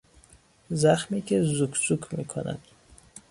[0.69, 2.59] زخمی که که زوک زوک میکند